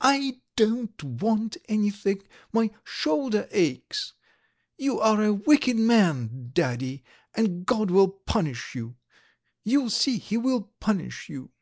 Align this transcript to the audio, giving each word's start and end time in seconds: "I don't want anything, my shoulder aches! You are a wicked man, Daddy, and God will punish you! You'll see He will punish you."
"I 0.00 0.40
don't 0.56 1.00
want 1.04 1.58
anything, 1.68 2.24
my 2.52 2.72
shoulder 2.82 3.46
aches! 3.52 4.14
You 4.76 4.98
are 4.98 5.22
a 5.22 5.32
wicked 5.32 5.76
man, 5.76 6.50
Daddy, 6.52 7.04
and 7.36 7.64
God 7.64 7.92
will 7.92 8.08
punish 8.08 8.74
you! 8.74 8.96
You'll 9.62 9.90
see 9.90 10.18
He 10.18 10.36
will 10.36 10.62
punish 10.80 11.28
you." 11.28 11.52